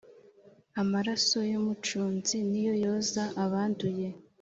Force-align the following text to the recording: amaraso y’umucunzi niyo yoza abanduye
amaraso 0.81 1.37
y’umucunzi 1.51 2.35
niyo 2.49 2.73
yoza 2.83 3.23
abanduye 3.45 4.07